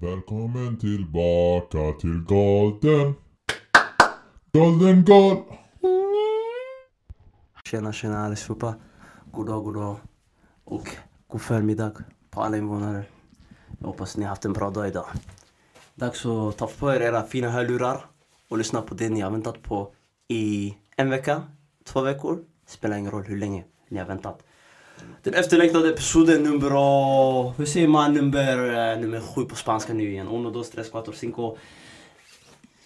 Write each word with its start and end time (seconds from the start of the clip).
Välkommen 0.00 0.78
tillbaka 0.78 1.92
till 2.00 2.24
Golden. 2.28 3.14
Golden 4.52 5.04
Gold. 5.04 5.38
Tjena 7.64 7.92
tjena 7.92 8.24
allihopa. 8.24 8.74
God 9.32 9.46
dag, 9.46 9.64
god 9.64 9.74
dag. 9.74 9.96
Och 10.64 10.96
god 11.28 11.40
förmiddag 11.40 11.92
på 12.30 12.42
alla 12.42 12.56
invånare. 12.56 13.04
Jag 13.78 13.86
hoppas 13.86 14.16
ni 14.16 14.22
har 14.22 14.28
haft 14.28 14.44
en 14.44 14.52
bra 14.52 14.70
dag 14.70 14.88
idag. 14.88 15.06
Dags 15.94 16.26
att 16.26 16.56
ta 16.56 16.66
på 16.66 16.92
er 16.92 17.00
era 17.00 17.22
fina 17.22 17.50
hörlurar 17.50 18.06
och 18.48 18.58
lyssna 18.58 18.82
på 18.82 18.94
det 18.94 19.08
ni 19.08 19.20
har 19.20 19.30
väntat 19.30 19.62
på 19.62 19.92
i 20.28 20.74
en 20.96 21.10
vecka, 21.10 21.42
två 21.84 22.00
veckor. 22.00 22.44
Spelar 22.66 22.96
ingen 22.96 23.10
roll 23.10 23.24
hur 23.24 23.36
länge 23.36 23.64
ni 23.88 23.98
har 23.98 24.06
väntat. 24.06 24.42
Den 25.22 25.34
efterlängtade 25.34 25.88
episoden 25.88 26.42
nummer... 26.42 26.70
Hur 27.58 27.66
säger 27.66 27.88
man 27.88 28.14
nummer, 28.14 28.92
eh, 28.92 29.00
nummer 29.00 29.20
sju 29.20 29.44
på 29.44 29.56
spanska 29.56 29.92
nu 29.92 30.10
igen? 30.10 30.28
Uno, 30.28 30.50
dos, 30.50 30.70
tres, 30.70 30.90
cuatro, 30.90 31.12
cinco... 31.12 31.56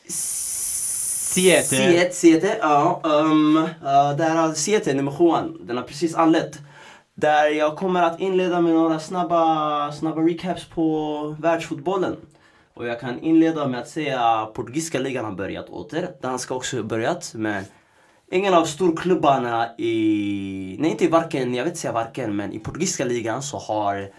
Siete. 0.08 1.62
Siete, 1.62 2.14
siete, 2.14 2.56
ja. 2.60 3.00
Um, 3.04 3.56
uh, 3.56 4.16
där 4.16 4.36
har 4.36 4.52
siete, 4.52 4.94
nummer 4.94 5.12
sjuan. 5.12 5.58
Den 5.66 5.76
har 5.76 5.84
precis 5.84 6.14
anlänt. 6.14 6.58
Där 7.14 7.46
jag 7.46 7.76
kommer 7.76 8.02
att 8.02 8.20
inleda 8.20 8.60
med 8.60 8.72
några 8.72 9.00
snabba, 9.00 9.92
snabba 9.92 10.20
recaps 10.20 10.64
på 10.64 11.36
världsfotbollen. 11.38 12.16
Och 12.74 12.86
jag 12.86 13.00
kan 13.00 13.20
inleda 13.20 13.66
med 13.66 13.80
att 13.80 13.88
säga 13.88 14.20
att 14.20 14.54
portugisiska 14.54 14.98
ligan 14.98 15.24
har 15.24 15.32
börjat 15.32 15.68
åter. 15.68 16.08
Danska 16.22 16.54
också 16.54 16.76
har 16.76 16.84
börjat, 16.84 17.32
men 17.34 17.64
ingen 18.30 18.54
av 18.54 18.64
storklubbarna 18.64 19.68
i... 19.78 20.76
Nej, 20.78 20.90
inte 20.90 21.04
i 21.04 21.08
varken, 21.08 21.54
jag 21.54 21.64
vet 21.64 21.70
inte 21.70 21.80
säga 21.80 21.92
varken, 21.92 22.36
men 22.36 22.52
i 22.52 22.58
portugisiska 22.58 23.04
ligan 23.04 23.42
så 23.42 23.58
har 23.58 24.10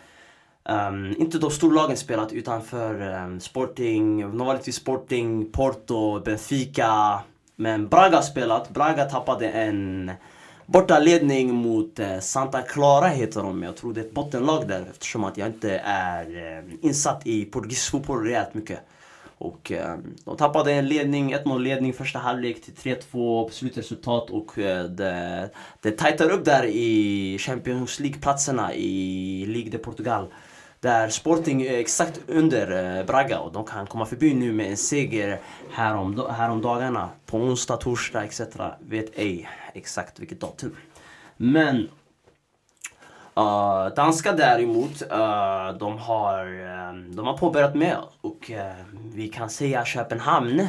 Um, 0.70 1.16
inte 1.18 1.38
de 1.38 1.52
storlagen 1.52 1.98
spelat 1.98 2.34
utanför 2.34 3.02
um, 3.02 3.40
Sporting, 3.40 4.38
vanligtvis 4.38 4.76
Sporting, 4.76 5.52
Porto, 5.52 6.20
Benfica. 6.20 7.20
Men 7.56 7.88
Braga 7.88 8.16
har 8.16 8.22
spelat. 8.22 8.70
Braga 8.70 9.06
tappade 9.06 9.50
en 9.50 10.12
bortaledning 10.66 11.54
mot 11.54 12.00
uh, 12.00 12.20
Santa 12.20 12.62
Clara 12.62 13.08
heter 13.08 13.42
de. 13.42 13.64
Jag 13.64 13.76
tror 13.78 13.94
det 13.94 14.02
är 14.02 14.06
ett 14.06 14.14
bottenlag 14.14 14.68
där 14.68 14.86
eftersom 14.92 15.24
att 15.24 15.38
jag 15.38 15.48
inte 15.48 15.82
är 15.86 16.58
ehm, 16.58 16.78
insatt 16.82 17.28
i 17.28 17.46
portugisisk 17.46 17.92
fotboll 17.92 18.24
rejält 18.24 18.54
mycket. 18.54 18.80
Och 19.42 19.72
eh, 19.72 19.98
de 20.26 20.38
tappade 20.38 20.74
en 20.74 20.88
ledning, 20.88 21.36
1-0 21.36 21.60
ledning 21.60 21.94
första 21.94 22.20
halvlek 22.20 22.62
till 22.62 22.74
3-2 22.74 23.50
slutresultat 23.50 24.30
och 24.30 24.60
eh, 24.60 24.84
det, 24.84 25.50
det 25.82 25.92
tajtar 25.92 26.30
upp 26.30 26.46
där 26.46 26.66
i 26.66 27.38
Champions 27.40 28.00
League-platserna 28.00 28.74
i 28.74 29.46
Ligue 29.48 29.72
de 29.72 29.78
Portugal. 29.78 30.34
Där 30.80 31.10
Sporting 31.10 31.62
är 31.62 31.78
exakt 31.78 32.20
under 32.28 32.98
eh, 33.00 33.06
Braga 33.06 33.40
och 33.40 33.52
de 33.52 33.66
kan 33.66 33.88
komma 33.88 34.06
förbi 34.06 34.34
nu 34.34 34.54
med 34.54 34.70
en 34.70 34.78
seger 34.78 35.40
härom, 35.72 36.26
härom 36.30 36.62
dagarna. 36.62 37.10
På 37.26 37.38
onsdag, 37.38 37.78
torsdag 37.78 38.24
etc. 38.24 38.42
Vet 38.80 39.20
ej 39.20 39.50
exakt 39.74 40.20
vilket 40.20 40.40
datum. 40.40 40.76
Men 41.38 41.90
uh, 43.38 43.96
danska 43.96 44.32
däremot, 44.32 45.02
uh, 45.02 45.78
de, 45.80 45.98
har, 45.98 46.46
uh, 46.46 47.16
de 47.16 47.28
har 47.28 47.38
påbörjat 47.38 47.76
med 47.76 47.98
och 48.22 48.52
eh, 48.52 48.74
vi 49.14 49.28
kan 49.28 49.50
säga 49.50 49.86
Köpenhamn. 49.86 50.68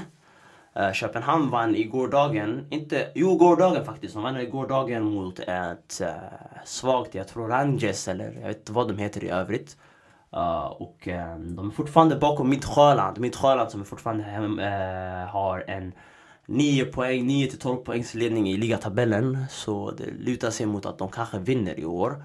Köpenhamn 0.95 1.51
vann 1.51 1.77
i 1.77 1.85
gårdagen, 1.85 2.67
inte, 2.71 3.09
jo 3.15 3.37
gårdagen 3.37 3.85
faktiskt, 3.85 4.15
de 4.15 4.23
vann 4.23 4.37
i 4.37 4.47
gårdagen 4.47 5.05
mot 5.05 5.39
ett 5.39 6.03
svagt, 6.65 7.15
jag 7.15 7.29
tror 7.29 7.49
Rangers 7.49 8.09
eller 8.09 8.25
jag 8.41 8.49
vet 8.49 8.59
inte 8.59 8.73
vad 8.73 8.89
de 8.89 8.99
heter 8.99 9.25
i 9.25 9.29
övrigt. 9.29 9.77
Uh, 10.37 10.67
och 10.67 11.09
uh, 11.09 11.39
de 11.39 11.69
är 11.69 11.73
fortfarande 11.73 12.17
bakom 12.17 12.51
Midtjylland. 12.51 13.19
Midtjylland 13.19 13.71
som 13.71 13.81
är 13.81 13.85
fortfarande 13.85 14.25
hem, 14.25 14.59
uh, 14.59 15.27
har 15.27 15.65
en 15.69 15.93
9 16.47 16.85
poäng, 16.85 17.27
9 17.27 17.47
till 17.47 17.59
12 17.59 17.77
poängs 17.77 18.15
ledning 18.15 18.49
i 18.49 18.57
ligatabellen. 18.57 19.45
Så 19.51 19.91
det 19.91 20.05
lutar 20.19 20.51
sig 20.51 20.67
mot 20.67 20.87
att 20.87 20.99
de 20.99 21.09
kanske 21.09 21.39
vinner 21.39 21.81
i 21.81 21.85
år. 21.85 22.25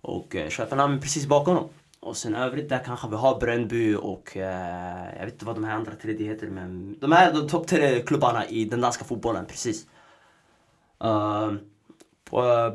Och 0.00 0.36
eh, 0.36 0.48
Köpenhamn 0.48 0.94
är 0.94 1.00
precis 1.00 1.26
bakom 1.26 1.54
dem. 1.54 1.68
Och 2.00 2.16
sen 2.16 2.34
övrigt 2.34 2.68
där 2.68 2.82
kanske 2.84 3.08
vi 3.08 3.16
har 3.16 3.40
Brännby 3.40 3.94
och 3.94 4.36
eh, 4.36 5.16
jag 5.18 5.24
vet 5.24 5.34
inte 5.34 5.44
vad 5.44 5.54
de 5.54 5.64
här 5.64 5.74
andra 5.74 5.92
tredje 5.92 6.26
heter 6.26 6.46
men 6.46 6.98
de 7.00 7.12
här 7.12 7.30
är 7.30 7.34
de 7.34 7.48
topp 7.48 7.66
tre 7.66 8.02
klubbarna 8.02 8.46
i 8.46 8.64
den 8.64 8.80
danska 8.80 9.04
fotbollen 9.04 9.46
precis. 9.46 9.86
Uh, 11.04 11.52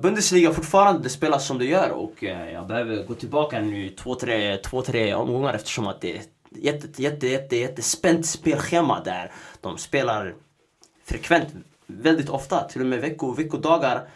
Bundesliga 0.02 0.54
fortfarande 0.54 1.04
det 1.04 1.10
spelas 1.10 1.48
som 1.48 1.58
det 1.58 1.66
gör 1.66 1.90
och 1.90 2.24
jag 2.24 2.68
behöver 2.68 3.04
gå 3.04 3.14
tillbaka 3.14 3.62
nu 3.62 3.90
två, 3.90 4.16
tre, 4.16 4.58
två, 4.58 4.82
tre 4.82 5.14
omgångar 5.14 5.54
eftersom 5.54 5.88
att 5.88 6.02
det 6.02 6.16
är 6.16 6.20
ett 6.20 6.34
jätte, 6.56 7.02
jätte, 7.02 7.28
jätte, 7.28 7.56
jätte 7.56 7.82
spänt 7.82 8.26
spelschema 8.26 9.04
där. 9.04 9.32
De 9.62 9.78
spelar 9.78 10.36
frekvent, 11.06 11.48
väldigt 11.86 12.30
ofta, 12.30 12.64
till 12.64 12.82
och 12.82 12.88
med 12.88 13.02
vecko, 13.02 13.32
veckodagar. 13.32 14.08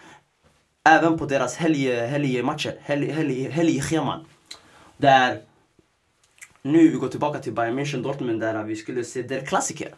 Även 0.87 1.17
på 1.17 1.25
deras 1.25 1.55
helgmatcher, 1.55 2.75
helg, 2.81 3.11
helg, 3.11 3.49
helgscheman. 3.49 4.25
Där 4.97 5.41
nu 6.61 6.87
vi 6.87 6.95
går 6.95 7.07
tillbaka 7.07 7.39
till 7.39 7.53
Bayern 7.53 7.79
München 7.79 8.03
Dortmund 8.03 8.39
där 8.39 8.63
vi 8.63 8.75
skulle 8.75 9.03
se 9.03 9.21
Der 9.21 9.45
Klassiker. 9.45 9.89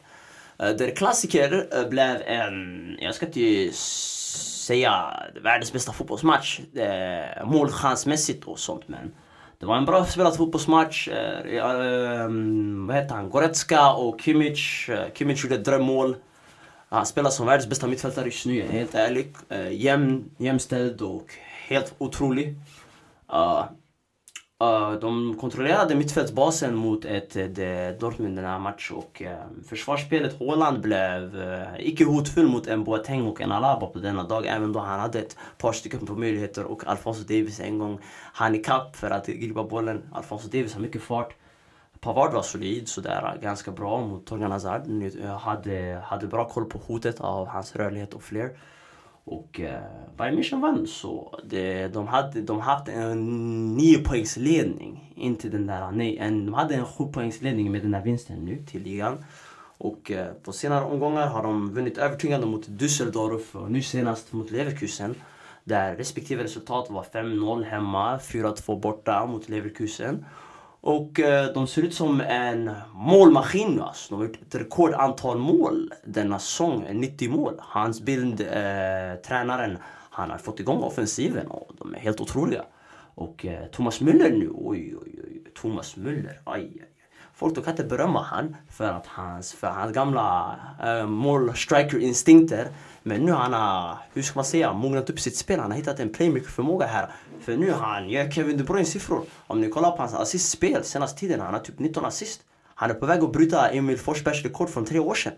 Eh, 0.60 0.70
Der 0.70 0.96
Klassiker 0.96 1.68
eh, 1.72 1.90
blev 1.90 2.22
en, 2.26 2.98
jag 3.02 3.16
ska 3.16 3.26
inte 3.26 3.74
säga 3.76 5.14
världens 5.44 5.74
bästa 5.74 5.94
fotbollsmatch. 5.94 6.60
Eh, 6.60 7.46
målchansmässigt 7.46 8.48
och 8.48 8.60
sånt 8.60 8.88
men 8.88 9.12
det 9.60 9.66
var 9.66 9.78
en 9.78 9.86
bra 9.86 10.06
spelad 10.06 10.38
fotbollsmatch. 10.38 11.08
Vad 12.88 12.96
heter 12.96 13.16
han? 13.16 13.30
Goretzka 13.30 13.92
och 13.92 14.22
Kimmich. 14.22 14.90
Kimmich 15.14 15.44
gjorde 15.44 15.56
ett 15.56 15.66
drömmål. 15.66 16.16
Han 16.90 17.06
spelar 17.06 17.30
som 17.30 17.46
världens 17.46 17.70
bästa 17.70 17.88
mittfältare 17.88 18.26
just 18.26 18.46
nu, 18.46 18.62
helt 18.62 18.96
ärlig. 18.96 19.36
Uh, 19.52 19.74
jämn, 19.74 20.32
jämställd 20.38 21.02
och 21.02 21.34
helt 21.68 21.96
otrolig. 21.98 22.56
Uh, 23.34 23.66
Uh, 24.64 25.00
de 25.00 25.38
kontrollerade 25.40 25.96
mittfältsbasen 25.96 26.76
mot 26.76 27.06
ett 27.06 27.36
eh, 27.36 27.44
ett 27.46 28.00
Dortmund 28.00 28.36
den 28.36 28.46
här 28.46 28.60
matchen 28.60 28.98
och 28.98 29.22
uh, 29.26 29.64
försvarsspelet 29.70 30.40
Håland 30.40 30.82
blev 30.82 31.36
uh, 31.36 31.80
icke 31.80 32.06
hotfull 32.06 32.48
mot 32.48 32.68
en 32.68 32.84
Boateng 32.84 33.28
och 33.28 33.42
en 33.42 33.52
Alaba 33.52 33.88
på 33.88 34.00
denna 34.00 34.24
dag 34.24 34.46
även 34.46 34.74
då 34.74 34.80
han 34.80 35.00
hade 35.00 35.20
ett 35.20 35.38
par 35.58 35.72
stycken 35.72 36.06
på 36.06 36.14
möjligheter 36.14 36.64
och 36.64 36.88
Alfonso 36.88 37.24
Davis 37.24 37.60
en 37.60 37.80
gång 37.80 38.00
han 38.34 38.56
ikapp 38.56 38.96
för 38.96 39.10
att 39.10 39.28
gripa 39.28 39.64
bollen. 39.64 40.10
Alfonso 40.12 40.48
Davis 40.48 40.74
har 40.74 40.82
mycket 40.82 41.02
fart. 41.02 41.34
Pavard 42.02 42.34
var 42.34 42.42
solid 42.42 42.88
sådär, 42.88 43.40
ganska 43.42 43.72
bra 43.72 44.02
mot 44.08 44.26
Torgan 44.26 44.52
Hazard. 44.52 44.82
Eh, 45.22 45.38
hade, 45.38 46.04
hade 46.06 46.28
bra 46.28 46.50
koll 46.50 46.66
på 46.66 46.78
hotet 46.78 47.22
av 47.22 47.48
hans 47.48 47.76
rörlighet 47.76 48.14
och 48.14 48.24
fler. 48.24 48.58
Och 49.24 49.60
eh, 49.60 49.82
Bayern 50.18 50.38
München 50.38 50.62
vann 50.62 50.88
så 50.88 51.40
det, 51.44 51.88
de 51.88 52.08
hade 52.08 52.42
de 52.42 52.60
haft 52.60 52.88
en 52.88 53.78
9. 53.78 54.04
Inte 55.16 55.50
den 55.50 55.68
där, 55.68 55.92
nej, 55.92 56.18
en, 56.18 56.46
de 56.46 56.54
hade 56.54 56.76
en 56.76 56.86
7 56.86 57.04
med 57.70 57.82
den 57.82 57.92
där 57.92 58.02
vinsten 58.02 58.46
nu 58.46 58.64
till 58.66 58.82
ligan. 58.84 59.26
Och 59.78 60.12
eh, 60.12 60.34
på 60.34 60.52
senare 60.52 60.86
omgångar 60.86 61.28
har 61.28 61.44
de 61.44 61.74
vunnit 61.74 61.98
övertygande 61.98 62.48
mot 62.48 62.68
Düsseldorf 62.68 63.56
och 63.56 63.72
nu 63.72 63.82
senast 63.82 64.34
mot 64.34 64.52
Leverkusen. 64.52 65.16
Där 65.64 65.96
respektive 65.96 66.44
resultat 66.44 66.90
var 66.90 67.04
5-0 67.04 67.64
hemma, 67.64 68.18
4-2 68.18 68.80
borta 68.80 69.26
mot 69.26 69.50
Leverkusen. 69.50 70.26
Och 70.82 71.20
eh, 71.20 71.54
de 71.54 71.68
ser 71.68 71.82
ut 71.82 71.94
som 71.94 72.22
en 72.22 72.72
målmaskin 72.94 73.82
alltså. 73.82 74.10
De 74.10 74.16
har 74.20 74.28
gjort 74.28 74.42
ett 74.42 74.56
rekordantal 74.56 75.38
mål 75.38 75.94
denna 76.06 76.40
säsong, 76.40 76.88
90 76.92 77.30
mål. 77.30 77.54
Hans 77.60 78.02
Bild, 78.02 78.42
eh, 78.42 79.16
tränaren, 79.28 79.78
han 80.10 80.30
har 80.30 80.38
fått 80.38 80.60
igång 80.60 80.84
offensiven 80.84 81.48
och 81.48 81.72
de 81.78 81.96
är 81.96 82.00
helt 82.00 82.22
otroliga. 82.22 82.66
Och 83.16 83.46
eh, 83.46 83.66
Thomas 83.66 84.02
Müller 84.02 84.32
nu, 84.32 84.50
oj 84.56 84.96
oj 85.02 85.20
oj, 85.24 85.44
Thomas 85.62 85.98
Müller, 85.98 86.42
aj 86.46 86.62
aj. 86.62 86.89
Folk 87.40 87.56
de 87.56 87.64
kan 87.64 87.74
inte 87.74 87.84
berömma 87.84 88.22
han 88.22 88.56
för 88.70 88.90
att 88.94 89.08
hans, 89.08 89.54
för 89.54 89.68
hans 89.68 89.94
gamla 89.94 90.56
eh, 90.84 90.90
äh, 90.90 91.08
mål-striker-instinkter. 91.08 92.68
Men 93.04 93.22
nu 93.22 93.32
han 93.32 93.54
har, 93.54 93.98
hur 94.14 94.22
ska 94.22 94.36
man 94.36 94.46
säga, 94.46 94.74
mognat 94.74 95.10
upp 95.10 95.20
sitt 95.20 95.38
spel. 95.38 95.60
Han 95.60 95.72
har 95.72 95.78
hittat 95.78 96.00
en 96.00 96.10
playmaker-förmåga 96.10 96.86
här. 96.86 97.10
För 97.42 97.58
nu 97.58 97.72
han 97.72 98.10
gör 98.10 98.32
Kevin 98.32 98.58
De 98.58 98.64
Bruyne 98.64 98.86
siffror. 98.86 99.24
Om 99.48 99.62
ni 99.62 99.70
kollar 99.70 99.92
på 99.92 99.98
hans 99.98 100.14
assistspel 100.14 100.84
senaste 100.84 101.20
tiden, 101.20 101.40
han 101.40 101.54
har 101.54 101.62
typ 101.62 101.80
19 101.80 102.06
assist. 102.06 102.42
Han 102.76 102.90
är 102.90 102.94
på 102.94 103.06
väg 103.06 103.24
att 103.24 103.32
bryta 103.32 103.70
Emil 103.70 103.98
Forsbergs 103.98 104.44
rekord 104.44 104.70
från 104.70 104.86
tre 104.86 105.00
år 105.00 105.16
sedan. 105.16 105.34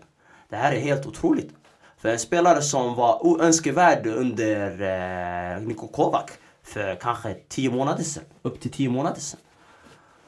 Det 0.48 0.56
här 0.56 0.72
är 0.72 0.80
helt 0.80 1.06
otroligt. 1.06 1.50
För 1.98 2.08
en 2.08 2.18
spelare 2.18 2.62
som 2.62 2.94
var 2.94 3.26
oönskevärd 3.26 4.06
under 4.06 4.70
eh, 4.80 5.62
Niko 5.62 5.88
Kovac 5.88 6.30
för 6.62 6.94
kanske 6.94 7.34
10 7.48 7.70
månader 7.70 8.04
sedan. 8.04 8.24
Upp 8.42 8.60
till 8.60 8.70
10 8.70 8.88
månader 8.88 9.20
sedan. 9.20 9.40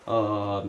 Uh, 0.08 0.64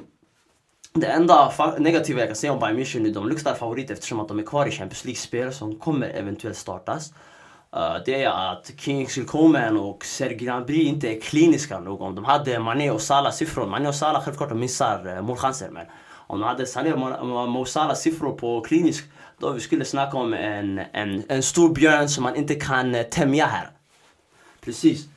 det 0.95 1.07
enda 1.07 1.51
negativa 1.77 2.19
jag 2.19 2.29
kan 2.29 2.35
säga 2.35 2.53
om 2.53 2.59
Bayern 2.59 2.79
München 2.79 2.99
nu, 2.99 3.11
de 3.11 3.29
luktar 3.29 3.53
favorit 3.53 3.91
eftersom 3.91 4.19
att 4.19 4.27
de 4.27 4.39
är 4.39 4.43
kvar 4.43 4.65
i 4.65 4.71
Champions 4.71 5.05
League-spel 5.05 5.53
som 5.53 5.75
kommer 5.75 6.09
eventuellt 6.09 6.57
startas. 6.57 7.13
Uh, 7.75 7.97
det 8.05 8.23
är 8.23 8.51
att 8.51 8.71
Kingsley 8.77 9.25
Coman 9.25 9.77
och 9.77 10.05
Serge 10.05 10.35
Gnabry 10.35 10.83
inte 10.83 11.07
är 11.07 11.21
kliniska 11.21 11.79
nog. 11.79 12.01
Om 12.01 12.15
de 12.15 12.25
hade 12.25 12.59
Mané 12.59 12.91
och 12.91 13.01
Salah 13.01 13.31
siffror, 13.31 13.67
Mané 13.67 13.87
och 13.89 13.95
Salah 13.95 14.23
självklart 14.23 14.49
de 14.49 14.59
missar 14.59 15.07
uh, 15.07 15.21
målchanser 15.21 15.69
men 15.69 15.85
om 16.27 16.39
de 16.39 16.45
hade 16.45 16.65
Sané 16.65 16.93
och 16.93 17.49
Mo 17.49 17.65
Salah 17.65 17.95
siffror 17.95 18.31
på 18.31 18.61
klinisk 18.61 19.05
då 19.37 19.51
vi 19.51 19.59
skulle 19.59 19.85
snacka 19.85 20.17
om 20.17 20.33
en, 20.33 20.81
en, 20.93 21.23
en 21.29 21.43
stor 21.43 21.73
björn 21.73 22.09
som 22.09 22.23
man 22.23 22.35
inte 22.35 22.55
kan 22.55 22.95
uh, 22.95 23.03
tämja 23.03 23.45
här. 23.45 23.69
Precis. 24.61 25.07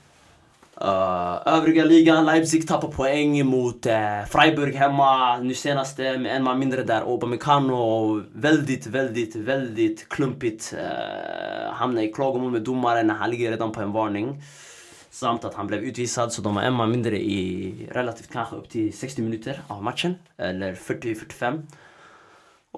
Uh, 0.85 1.43
övriga 1.47 1.85
ligan, 1.85 2.27
Leipzig 2.27 2.69
tappar 2.69 2.89
poäng 2.89 3.47
mot 3.47 3.87
uh, 3.87 3.93
Freiburg 4.29 4.75
hemma 4.75 5.39
nu 5.39 5.55
senaste 5.55 6.19
med 6.19 6.37
en 6.37 6.45
man 6.45 6.59
mindre 6.59 6.83
där. 6.83 7.15
Upamecano 7.15 8.23
väldigt, 8.33 8.87
väldigt, 8.87 9.37
väldigt 9.37 10.09
klumpigt 10.09 10.75
uh, 10.79 11.73
hamnar 11.73 12.03
i 12.03 12.13
klagomål 12.13 12.53
med 12.53 12.63
domaren 12.63 13.07
när 13.07 13.15
han 13.15 13.31
ligger 13.31 13.51
redan 13.51 13.73
på 13.73 13.81
en 13.81 13.93
varning. 13.93 14.43
Samt 15.11 15.45
att 15.45 15.55
han 15.55 15.67
blev 15.67 15.81
utvisad 15.81 16.33
så 16.33 16.43
de 16.43 16.57
har 16.57 16.63
en 16.63 16.75
man 16.75 16.91
mindre 16.91 17.19
i 17.19 17.75
relativt 17.93 18.33
kanske 18.33 18.57
upp 18.57 18.69
till 18.69 18.99
60 18.99 19.23
minuter 19.23 19.61
av 19.67 19.83
matchen. 19.83 20.15
Eller 20.37 20.75
40-45. 20.75 21.63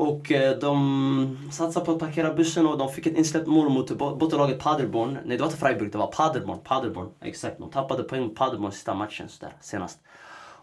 Och 0.00 0.32
eh, 0.32 0.58
de 0.58 1.48
satsade 1.52 1.86
på 1.86 1.92
att 1.92 1.98
parkera 1.98 2.34
bussen 2.34 2.66
och 2.66 2.78
de 2.78 2.88
fick 2.88 3.06
ett 3.06 3.16
insläppt 3.16 3.46
mål 3.46 3.68
mot 3.68 3.98
bottenlaget 3.98 4.58
Paderborn. 4.58 5.12
Nej, 5.12 5.36
det 5.36 5.42
var 5.42 5.46
inte 5.46 5.58
Freiburg, 5.58 5.92
det 5.92 5.98
var 5.98 6.06
Paderborn. 6.06 6.58
Paderborn, 6.64 7.08
exakt. 7.20 7.58
De 7.58 7.70
tappade 7.70 8.02
poäng 8.02 8.22
mot 8.22 8.34
Paderborn 8.34 8.72
sista 8.72 8.94
matchen 8.94 9.28
så 9.28 9.44
där, 9.44 9.52
senast. 9.60 9.98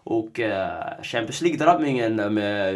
Och 0.04 0.40
eh, 0.40 1.02
Champions 1.02 1.42
League-drabbningen 1.42 2.30
med 2.30 2.74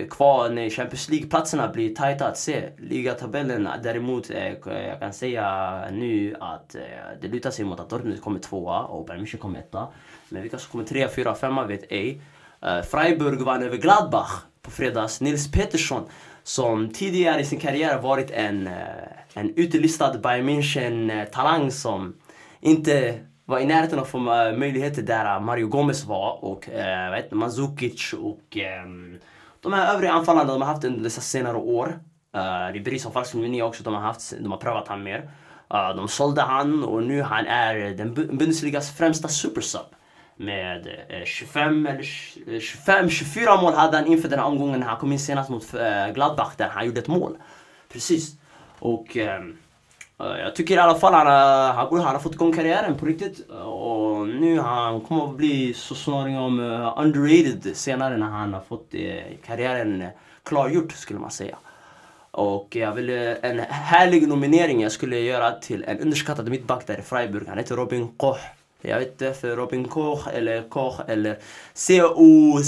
eh, 0.00 0.06
kvar, 0.08 0.50
nej, 0.50 0.70
Champions 0.70 1.08
League-platserna 1.08 1.68
blir 1.68 1.94
tajta 1.94 2.28
att 2.28 2.38
se. 2.38 2.68
Ligatabellen 2.78 3.68
däremot, 3.82 4.30
eh, 4.30 4.48
jag 4.66 5.00
kan 5.00 5.12
säga 5.12 5.80
nu 5.90 6.36
att 6.40 6.74
eh, 6.74 6.80
det 7.20 7.28
lutar 7.28 7.50
sig 7.50 7.64
mot 7.64 7.80
att 7.80 7.90
Dortmund 7.90 8.22
kommer 8.22 8.38
tvåa 8.38 8.82
och 8.82 9.06
Bayern 9.06 9.24
München 9.24 9.38
kommer 9.38 9.58
etta. 9.58 9.88
Men 10.28 10.42
vilka 10.42 10.58
som 10.58 10.70
kommer 10.70 10.84
trea, 10.84 11.08
fyra, 11.08 11.34
femma 11.34 11.66
vet 11.66 11.92
ej. 11.92 12.20
Eh, 12.62 12.82
Freiburg 12.82 13.40
vann 13.40 13.62
över 13.62 13.76
Gladbach 13.76 14.44
på 14.68 14.74
fredags. 14.74 15.20
Nils 15.20 15.50
Petersson 15.52 16.02
som 16.42 16.88
tidigare 16.88 17.40
i 17.40 17.44
sin 17.44 17.60
karriär 17.60 17.98
varit 17.98 18.30
en, 18.30 18.66
eh, 18.66 18.74
en 19.34 19.52
utelistad 19.56 20.18
Bayern 20.18 20.48
München-talang 20.48 21.64
eh, 21.64 21.68
som 21.68 22.14
inte 22.60 23.18
var 23.44 23.58
i 23.58 23.66
närheten 23.66 23.98
av 23.98 24.04
att 24.04 24.10
få 24.10 24.18
eh, 24.18 24.56
möjligheter 24.56 25.02
där 25.02 25.40
Mario 25.40 25.66
Gomez 25.66 26.04
var 26.04 26.44
och 26.44 26.68
eh, 26.68 27.10
vet, 27.10 27.32
Mandzukic 27.32 28.12
och 28.12 28.56
eh, 28.56 28.84
de 29.60 29.72
här 29.72 29.94
övriga 29.94 30.12
anfallarna 30.12 30.52
de 30.52 30.62
har 30.62 30.68
haft 30.68 30.84
under 30.84 31.02
dessa 31.02 31.20
senare 31.20 31.56
år. 31.56 31.98
Uh, 32.36 32.72
Ribéry 32.72 32.98
som 32.98 33.12
falsk 33.12 33.34
nummer 33.34 33.62
också, 33.62 33.82
de 33.82 33.94
har, 33.94 34.00
haft, 34.00 34.34
de 34.40 34.50
har 34.50 34.58
prövat 34.58 34.88
han 34.88 35.02
mer. 35.02 35.30
Uh, 35.74 35.96
de 35.96 36.08
sålde 36.08 36.42
han 36.42 36.84
och 36.84 37.02
nu 37.02 37.22
han 37.22 37.46
är 37.46 37.74
den 37.74 38.14
Bundesligas 38.14 38.96
främsta 38.96 39.28
supersub 39.28 39.86
med 40.38 40.86
eh, 41.08 41.24
25 41.24 41.86
eller 41.86 42.02
25, 42.60 43.10
24 43.10 43.60
mål 43.60 43.74
hade 43.74 43.96
han 43.96 44.06
inför 44.06 44.28
den 44.28 44.38
här 44.38 44.46
omgången. 44.46 44.82
Han 44.82 44.96
kom 44.96 45.12
in 45.12 45.18
senast 45.18 45.50
mot 45.50 45.74
eh, 45.74 46.12
Gladbach 46.14 46.52
där 46.56 46.68
han 46.68 46.86
gjorde 46.86 47.00
ett 47.00 47.08
mål. 47.08 47.36
Precis. 47.92 48.36
Och 48.78 49.16
ehm, 49.16 49.56
eh, 50.20 50.26
jag 50.26 50.56
tycker 50.56 50.74
i 50.74 50.78
alla 50.78 50.94
fall 50.94 51.14
han, 51.14 51.26
eh, 51.26 51.74
han, 51.74 52.00
han 52.00 52.14
har 52.14 52.18
fått 52.18 52.34
igång 52.34 52.52
karriären 52.52 52.94
på 52.94 53.06
riktigt. 53.06 53.50
Och 53.50 54.28
nu 54.28 54.60
han 54.60 55.00
kommer 55.00 55.24
att 55.24 55.36
bli 55.36 55.74
så 55.74 55.94
småningom 55.94 56.60
underrated 56.96 57.76
senare 57.76 58.16
när 58.16 58.26
han 58.26 58.54
har 58.54 58.60
fått 58.60 58.94
eh, 58.94 59.22
karriären 59.46 60.06
klargjort 60.42 60.92
skulle 60.92 61.18
man 61.18 61.30
säga. 61.30 61.56
Och 62.30 62.76
jag 62.76 62.92
vill, 62.92 63.10
en 63.42 63.58
härlig 63.68 64.28
nominering 64.28 64.82
jag 64.82 64.92
skulle 64.92 65.18
göra 65.18 65.50
till 65.50 65.84
en 65.84 65.98
underskattad 65.98 66.48
mittback 66.48 66.86
där 66.86 66.98
i 66.98 67.02
Freiburg. 67.02 67.48
Han 67.48 67.58
heter 67.58 67.76
Robin 67.76 68.08
Koch. 68.16 68.38
Jag 68.82 68.98
vet 68.98 69.08
inte, 69.08 69.32
för 69.32 69.56
Robin 69.56 69.84
Koch 69.84 70.28
eller 70.28 70.68
Koch 70.68 71.00
eller 71.08 71.38
C-O... 71.74 72.58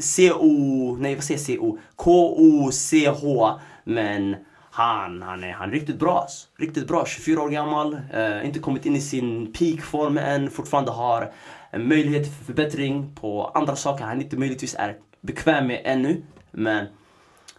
C-O... 0.00 0.96
Nej, 1.00 1.14
vad 1.14 1.24
säger 1.24 1.40
C-O? 1.40 1.78
K-O-C-H. 1.96 3.60
Men 3.84 4.36
han, 4.70 5.22
han 5.22 5.44
är, 5.44 5.52
han 5.52 5.68
är 5.68 5.72
riktigt 5.72 5.98
bra. 5.98 6.18
Alltså. 6.18 6.48
Riktigt 6.58 6.88
bra. 6.88 7.06
24 7.06 7.42
år 7.42 7.48
gammal. 7.48 7.98
Eh, 8.12 8.46
inte 8.46 8.58
kommit 8.58 8.86
in 8.86 8.96
i 8.96 9.00
sin 9.00 9.52
peakform 9.52 10.18
än. 10.18 10.50
Fortfarande 10.50 10.90
har 10.90 11.32
en 11.70 11.88
möjlighet 11.88 12.36
för 12.36 12.44
förbättring 12.44 13.14
på 13.14 13.44
andra 13.44 13.76
saker 13.76 14.04
han 14.04 14.20
inte 14.20 14.36
möjligtvis 14.36 14.74
är 14.78 14.96
bekväm 15.20 15.66
med 15.66 15.80
ännu. 15.84 16.22
Men 16.50 16.86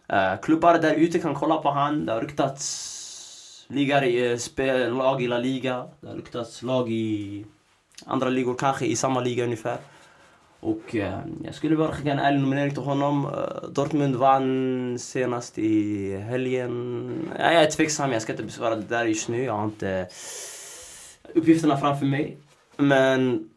eh, 0.07 0.39
klubbar 0.42 0.77
där 0.77 0.94
ute 0.94 1.19
kan 1.19 1.35
kolla 1.35 1.57
på 1.57 1.69
han. 1.71 2.06
Det 2.06 2.12
har 2.12 2.21
ryktats 2.21 3.65
ligar 3.68 4.03
i, 4.03 4.31
eh, 4.31 4.38
spel, 4.38 4.94
lag 4.94 5.24
i 5.24 5.27
La 5.27 5.38
Liga. 5.38 5.85
Det 6.01 6.07
har 6.07 6.15
ryktats 6.15 6.62
lag 6.62 6.92
i 6.92 7.45
andra 8.05 8.29
ligor, 8.29 8.55
kanske 8.55 8.85
i 8.85 8.95
samma 8.95 9.19
liga 9.19 9.43
ungefär. 9.43 9.77
Och 10.59 10.95
eh, 10.95 11.19
jag 11.43 11.55
skulle 11.55 11.75
bara 11.75 11.91
skicka 11.91 12.11
en 12.11 12.19
ärlig 12.19 12.39
nominering 12.39 12.73
till 12.73 12.83
honom. 12.83 13.25
Eh, 13.25 13.69
Dortmund 13.69 14.15
vann 14.15 14.99
senast 14.99 15.57
i 15.57 16.17
helgen. 16.17 17.29
Ja, 17.39 17.53
jag 17.53 17.63
är 17.63 17.71
tveksam, 17.71 18.11
jag 18.11 18.21
ska 18.21 18.33
inte 18.33 18.43
besvara 18.43 18.75
det 18.75 18.81
där 18.81 19.05
just 19.05 19.29
nu. 19.29 19.43
Jag 19.43 19.53
har 19.53 19.65
inte 19.65 20.07
uppgifterna 21.33 21.77
framför 21.77 22.05
mig. 22.05 22.37
Men 22.77 23.49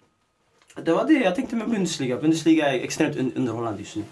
det 0.83 0.93
var 0.93 1.05
det 1.05 1.15
jag 1.15 1.35
tänkte 1.35 1.57
med 1.57 1.71
Bundesliga. 1.71 2.17
Bundesliga 2.17 2.73
är 2.73 2.81
extremt 2.81 3.17
un 3.17 3.33
underhållande 3.37 3.79
just 3.79 3.97
nu. 3.97 4.05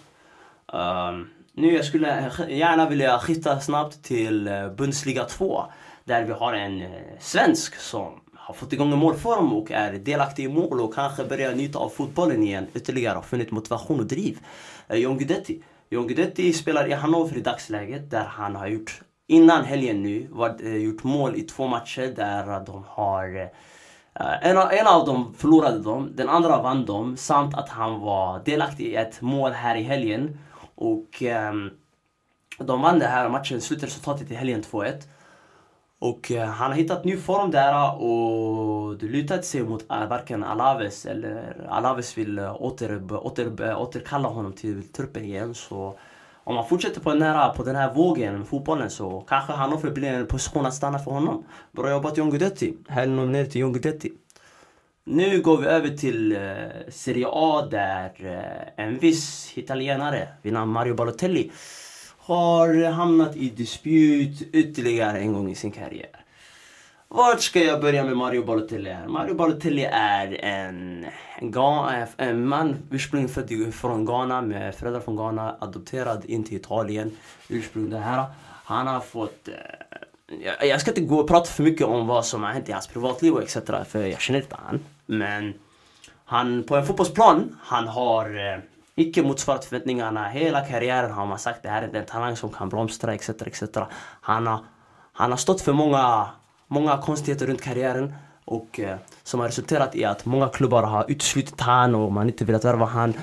Um, 0.78 1.30
nu 1.52 1.74
jag 1.74 1.84
skulle 1.84 2.30
gärna 2.48 2.88
vilja 2.88 3.18
skifta 3.18 3.60
snabbt 3.60 4.02
till 4.02 4.48
eh, 4.48 4.68
Bundesliga 4.68 5.24
2. 5.24 5.64
Där 6.04 6.24
vi 6.24 6.32
har 6.32 6.52
en 6.52 6.82
eh, 6.82 6.88
svensk 7.20 7.74
som 7.74 8.20
har 8.50 8.54
fått 8.54 8.72
igång 8.72 8.92
en 8.92 8.98
målform 8.98 9.52
och 9.52 9.70
är 9.70 9.92
delaktig 9.92 10.44
i 10.44 10.48
mål 10.48 10.80
och 10.80 10.94
kanske 10.94 11.24
börjar 11.24 11.54
njuta 11.54 11.78
av 11.78 11.88
fotbollen 11.88 12.42
igen 12.42 12.66
ytterligare 12.74 13.18
och 13.18 13.24
funnit 13.24 13.50
motivation 13.50 14.00
och 14.00 14.06
driv. 14.06 14.38
Eh, 14.88 14.98
John 14.98 15.18
Guidetti. 15.18 15.62
John 15.90 16.06
Guidetti 16.06 16.52
spelar 16.52 16.88
i 16.88 16.92
Hannover 16.92 17.36
i 17.36 17.40
dagsläget 17.40 18.10
där 18.10 18.24
han 18.24 18.56
har 18.56 18.66
gjort, 18.66 19.00
innan 19.26 19.64
helgen 19.64 20.02
nu, 20.02 20.26
var, 20.30 20.56
eh, 20.60 20.76
gjort 20.76 21.04
mål 21.04 21.36
i 21.36 21.42
två 21.42 21.66
matcher 21.66 22.12
där 22.16 22.64
de 22.66 22.84
har 22.88 23.36
eh, 23.36 24.48
en, 24.50 24.58
av, 24.58 24.72
en 24.72 24.86
av 24.86 25.06
dem 25.06 25.34
förlorade 25.38 25.78
dem, 25.78 26.12
den 26.14 26.28
andra 26.28 26.62
vann 26.62 26.86
dem 26.86 27.16
samt 27.16 27.54
att 27.54 27.68
han 27.68 28.00
var 28.00 28.42
delaktig 28.44 28.86
i 28.86 28.94
ett 28.94 29.20
mål 29.20 29.52
här 29.52 29.76
i 29.76 29.82
helgen. 29.82 30.38
Och 30.74 31.22
um, 31.50 31.70
de 32.58 32.82
vann 32.82 32.98
den 32.98 33.10
här 33.10 33.28
matchen, 33.28 33.60
slutresultatet 33.60 34.30
i 34.30 34.34
helgen 34.34 34.62
2-1. 34.62 35.02
Och 36.02 36.32
eh, 36.32 36.48
han 36.48 36.70
har 36.70 36.78
hittat 36.78 37.04
ny 37.04 37.16
form 37.16 37.50
där 37.50 38.02
och 38.02 38.96
det 38.98 39.06
lutar 39.06 39.42
sig 39.42 39.62
mot 39.62 39.90
eh, 39.90 40.08
varken 40.08 40.44
Alaves 40.44 41.06
eller 41.06 41.66
Alaves 41.68 42.18
vill 42.18 42.38
eh, 42.38 42.62
åter, 42.62 43.16
åter, 43.26 43.76
återkalla 43.76 44.28
honom 44.28 44.52
till 44.52 44.88
truppen 44.88 45.24
igen. 45.24 45.54
Så 45.54 45.98
om 46.44 46.56
han 46.56 46.68
fortsätter 46.68 47.00
på 47.00 47.10
den 47.12 47.22
här, 47.22 47.54
på 47.54 47.62
den 47.62 47.76
här 47.76 47.94
vågen 47.94 48.38
med 48.38 48.48
fotbollen 48.48 48.90
så 48.90 49.24
kanske 49.28 49.52
Hannover 49.52 49.90
blir 49.90 50.08
en 50.08 50.26
position 50.26 50.66
att 50.66 50.74
stanna 50.74 50.98
för 50.98 51.10
honom. 51.10 51.44
Bra 51.72 51.90
jobbat 51.90 52.16
John 52.16 52.30
Guidetti. 52.30 52.74
Härlig 52.88 53.12
nominering 53.12 53.50
till 53.50 53.60
John 53.60 53.72
Guidetti. 53.72 54.12
Nu 55.04 55.42
går 55.42 55.56
vi 55.56 55.66
över 55.66 55.88
till 55.88 56.38
Serie 56.88 57.26
A 57.28 57.68
där 57.70 58.12
en 58.76 58.98
viss 58.98 59.58
italienare 59.58 60.28
vid 60.42 60.52
namn 60.52 60.72
Mario 60.72 60.94
Balotelli 60.94 61.50
har 62.30 62.90
hamnat 62.90 63.36
i 63.36 63.50
dispyt 63.50 64.42
ytterligare 64.52 65.18
en 65.18 65.32
gång 65.32 65.50
i 65.50 65.54
sin 65.54 65.72
karriär. 65.72 66.24
Vart 67.08 67.40
ska 67.40 67.64
jag 67.64 67.80
börja 67.80 68.04
med 68.04 68.16
Mario 68.16 68.44
Balotelli 68.44 68.96
Mario 69.08 69.34
Balotelli 69.34 69.84
är 69.92 70.44
en, 70.44 71.06
en, 71.38 71.98
en 72.16 72.48
man 72.48 72.76
ursprungligen 72.90 73.34
född 73.34 73.74
från 73.74 74.04
Ghana 74.04 74.42
med 74.42 74.74
föräldrar 74.74 75.00
från 75.00 75.16
Ghana, 75.16 75.56
adopterad 75.60 76.24
in 76.24 76.44
till 76.44 76.56
Italien. 76.56 77.16
Ursprungligen 77.48 78.02
här. 78.02 78.24
Han 78.64 78.86
har 78.86 79.00
fått... 79.00 79.48
Eh, 79.48 80.68
jag, 80.68 80.80
ska 80.80 80.90
inte 80.90 81.00
gå 81.00 81.20
och 81.20 81.28
prata 81.28 81.46
för 81.46 81.62
mycket 81.62 81.86
om 81.86 82.06
vad 82.06 82.26
som 82.26 82.42
har 82.42 82.50
hänt 82.50 82.68
i 82.68 82.72
hans 82.72 82.86
privatliv 82.86 83.34
och 83.34 83.42
etc. 83.42 83.56
För 83.88 84.06
jag 84.06 84.20
känner 84.20 84.40
inte 84.40 84.56
han. 84.66 84.80
Men 85.06 85.54
han, 86.24 86.62
på 86.62 86.76
en 86.76 86.86
fotbollsplan, 86.86 87.56
han 87.62 87.88
har 87.88 88.52
eh, 88.54 88.60
icke 89.00 89.22
motsvarat 89.22 89.64
förväntningarna. 89.64 90.28
Hela 90.28 90.60
karriären 90.60 91.12
har 91.12 91.26
man 91.26 91.38
sagt 91.38 91.62
det 91.62 91.68
här 91.68 91.82
är 91.82 91.96
en 91.96 92.06
talang 92.06 92.36
som 92.36 92.50
kan 92.50 92.68
blomstra 92.68 93.14
etc. 93.14 93.28
etc. 93.28 93.62
Han, 94.20 94.46
har, 94.46 94.64
han 95.12 95.30
har 95.30 95.38
stått 95.38 95.60
för 95.60 95.72
många, 95.72 96.28
många 96.66 96.98
konstigheter 96.98 97.46
runt 97.46 97.62
karriären 97.62 98.14
och 98.44 98.80
eh, 98.80 98.96
som 99.22 99.40
har 99.40 99.46
resulterat 99.46 99.94
i 99.94 100.04
att 100.04 100.24
många 100.24 100.48
klubbar 100.48 100.82
har 100.82 101.10
uteslutit 101.10 101.60
han 101.60 101.94
och 101.94 102.12
man 102.12 102.28
inte 102.28 102.44
velat 102.44 102.64
värva 102.64 102.86
han. 102.86 103.14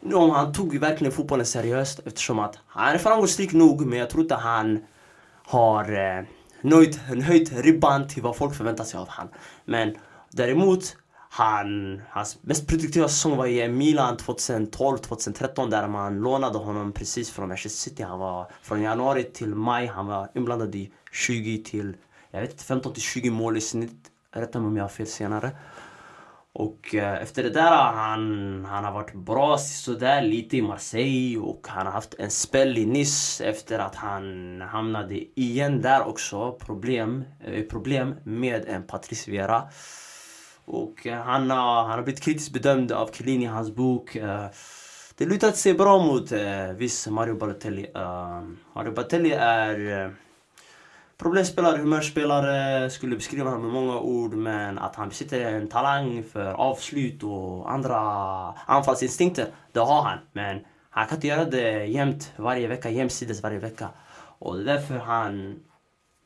Nu, 0.00 0.16
han 0.16 0.52
tog 0.52 0.78
verkligen 0.78 1.12
fotbollen 1.12 1.46
seriöst 1.46 2.00
eftersom 2.06 2.38
att 2.38 2.58
han 2.66 2.94
är 2.94 2.98
framgångsrik 2.98 3.52
nog 3.52 3.86
men 3.86 3.98
jag 3.98 4.10
tror 4.10 4.22
inte 4.22 4.34
han 4.34 4.84
har 5.46 5.92
eh, 5.92 6.24
nöjt, 6.60 6.96
höjt 7.24 7.52
ribban 7.52 8.08
till 8.08 8.22
vad 8.22 8.36
folk 8.36 8.54
förväntar 8.54 8.84
sig 8.84 9.00
av 9.00 9.08
han. 9.08 9.28
Men 9.64 9.94
däremot 10.30 10.96
han, 11.30 12.02
hans 12.10 12.38
mest 12.42 12.68
produktiva 12.68 13.08
säsong 13.08 13.36
var 13.36 13.46
i 13.46 13.68
Milan 13.68 14.16
2012-2013 14.16 15.70
där 15.70 15.88
man 15.88 16.20
lånade 16.20 16.58
honom 16.58 16.92
precis 16.92 17.30
från 17.30 17.48
Manchester 17.48 17.90
City. 17.90 18.02
Han 18.02 18.18
var 18.18 18.50
från 18.62 18.82
januari 18.82 19.24
till 19.24 19.54
maj, 19.54 19.86
han 19.86 20.06
var 20.06 20.28
inblandad 20.34 20.74
i 20.74 20.92
20 21.12 21.64
till 21.64 21.96
jag 22.30 22.40
vet 22.40 22.50
inte, 22.50 22.64
15 22.64 22.92
till 22.92 23.02
20 23.02 23.30
mål 23.30 23.56
i 23.56 23.60
snitt. 23.60 24.10
Rätta 24.32 24.60
mig 24.60 24.68
om 24.68 24.76
jag 24.76 24.84
har 24.84 24.88
fel 24.88 25.06
senare. 25.06 25.50
Och 26.52 26.94
eh, 26.94 27.22
efter 27.22 27.42
det 27.42 27.50
där 27.50 27.92
han, 27.92 28.64
han 28.64 28.84
har 28.84 28.92
varit 28.92 29.14
bra 29.14 29.58
sådär 29.58 30.22
lite 30.22 30.56
i 30.56 30.62
Marseille 30.62 31.38
och 31.38 31.66
han 31.68 31.86
har 31.86 31.92
haft 31.92 32.14
en 32.18 32.30
spel 32.30 32.78
i 32.78 32.86
Nice 32.86 33.44
efter 33.44 33.78
att 33.78 33.94
han 33.94 34.60
hamnade 34.60 35.40
igen 35.40 35.82
där 35.82 36.08
också. 36.08 36.52
Problem, 36.52 37.24
eh, 37.44 37.62
problem 37.62 38.14
med 38.24 38.68
en 38.68 38.82
Patrice 38.82 39.28
Vieira. 39.28 39.62
Och 40.68 41.06
eh, 41.06 41.22
han, 41.22 41.50
har, 41.50 41.82
han 41.82 41.90
har 41.90 42.02
blivit 42.02 42.22
kritiskt 42.22 42.52
bedömd 42.52 42.92
av 42.92 43.10
Chiellini 43.12 43.44
i 43.44 43.46
hans 43.46 43.70
bok. 43.70 44.16
Eh, 44.16 44.46
det 45.16 45.26
lutar 45.26 45.52
sig 45.52 45.74
bra 45.74 45.98
mot 45.98 46.32
eh, 46.32 46.72
viss 46.76 47.06
Mario 47.06 47.34
Balotelli. 47.34 47.90
Mario 48.74 48.92
Balotelli 48.92 49.32
är 49.32 50.14
problemspelare, 51.18 51.78
humörspelare, 51.78 52.90
skulle 52.90 53.16
beskriva 53.16 53.50
honom 53.50 53.62
med 53.62 53.72
många 53.72 54.00
ord 54.00 54.34
men 54.34 54.78
att 54.78 54.96
han 54.96 55.08
besitter 55.08 55.40
en 55.40 55.68
talang 55.68 56.24
för 56.32 56.52
avslut 56.52 57.22
och 57.22 57.72
andra 57.72 57.98
anfallsinstinkter, 58.66 59.46
det 59.72 59.80
har 59.80 60.02
han. 60.02 60.18
Men 60.32 60.60
han 60.90 61.06
kan 61.06 61.16
inte 61.16 61.26
göra 61.26 61.44
det 61.44 61.86
jämt, 61.86 62.32
varje 62.36 62.68
vecka, 62.68 62.90
jämsides 62.90 63.42
varje 63.42 63.58
vecka. 63.58 63.88
Och 64.38 64.56
det 64.56 64.62
är 64.62 64.74
därför 64.74 64.98
han 64.98 65.60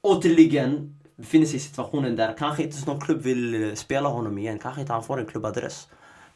återigen 0.03 1.02
befinner 1.23 1.47
sig 1.47 1.57
i 1.57 1.61
situationen 1.61 2.17
där 2.17 2.35
kanske 2.39 2.63
inte 2.63 2.87
någon 2.87 3.01
klubb 3.01 3.23
vill 3.23 3.65
eh, 3.65 3.75
spela 3.75 4.09
honom 4.09 4.39
igen. 4.39 4.59
Kanske 4.59 4.81
inte 4.81 4.93
han 4.93 5.03
får 5.03 5.21
en 5.21 5.27
klubbadress. 5.27 5.89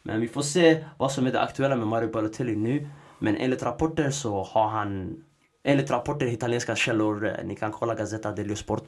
Men 0.02 0.20
vi 0.20 0.28
får 0.28 0.42
se 0.42 0.84
vad 0.96 1.12
som 1.12 1.26
är 1.26 1.32
det 1.32 1.40
aktuella 1.40 1.76
med 1.76 1.86
Mario 1.86 2.12
Balotelli 2.12 2.56
nu. 2.56 2.88
Men 3.18 3.36
enligt 3.36 3.62
rapporter 3.62 4.10
så 4.10 4.42
har 4.42 4.68
han 4.68 5.16
enligt 5.62 5.90
rapporter 5.90 6.26
i 6.26 6.32
italienska 6.32 6.76
källor, 6.76 7.26
eh, 7.26 7.44
ni 7.44 7.56
kan 7.56 7.72
kolla 7.72 7.94
Gazzetta 7.94 8.32
dello 8.32 8.56
Sport, 8.56 8.84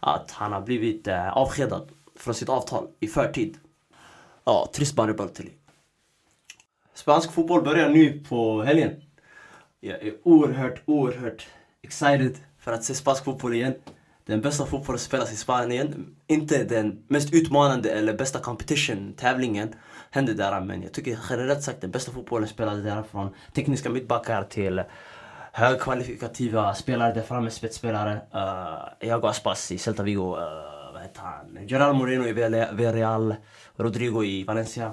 att 0.00 0.30
han 0.30 0.52
har 0.52 0.60
blivit 0.60 1.08
eh, 1.08 1.36
avskedad 1.36 1.88
från 2.16 2.34
sitt 2.34 2.48
avtal 2.48 2.88
i 3.00 3.06
förtid. 3.06 3.58
Ja, 4.44 4.70
trist 4.72 4.96
Mario 4.96 5.14
Balotelli. 5.14 5.52
Spansk 6.94 7.32
fotboll 7.32 7.62
börjar 7.62 7.88
nu 7.88 8.24
på 8.28 8.62
helgen. 8.62 9.02
Jag 9.80 10.02
är 10.02 10.14
oerhört, 10.22 10.82
oerhört 10.84 11.46
excited 11.82 12.38
för 12.58 12.72
att 12.72 12.84
se 12.84 12.94
spansk 12.94 13.24
fotboll 13.24 13.54
igen. 13.54 13.74
Den 14.30 14.40
bästa 14.40 14.66
fotbollen 14.66 14.98
spelas 14.98 15.32
i 15.32 15.36
Spanien. 15.36 16.16
Inte 16.26 16.64
den 16.64 17.04
mest 17.08 17.34
utmanande 17.34 17.90
eller 17.90 18.14
bästa 18.14 18.38
competition-tävlingen 18.38 19.74
händer 20.10 20.34
där. 20.34 20.60
Men 20.60 20.82
jag 20.82 20.92
tycker 20.92 21.18
generellt 21.30 21.62
sagt 21.62 21.80
den 21.80 21.90
bästa 21.90 22.12
fotbollen 22.12 22.48
spelades 22.48 22.84
där 22.84 23.02
från 23.02 23.34
tekniska 23.52 23.90
mittbackar 23.90 24.44
till 24.44 24.82
högkvalifikativa 25.52 26.74
spelare 26.74 27.14
där 27.14 27.22
framme, 27.22 27.50
spetsspelare. 27.50 28.20
Uh, 28.34 29.08
Iago 29.08 29.26
Aspas 29.26 29.72
i 29.72 29.78
Celta 29.78 30.02
Vigo, 30.02 30.36
uh, 30.36 30.92
vad 30.92 31.02
heter 31.02 31.20
han? 31.20 31.66
Gerard 31.66 31.96
Moreno 31.96 32.26
i 32.26 32.32
Villarreal, 32.32 33.34
Rodrigo 33.76 34.24
i 34.24 34.44
Valencia. 34.44 34.92